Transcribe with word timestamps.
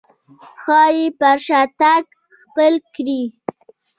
ښايي 0.61 1.05
پر 1.19 1.37
شا 1.45 1.61
تګ 1.79 2.03
خپل 2.41 2.73
کړي. 2.95 3.21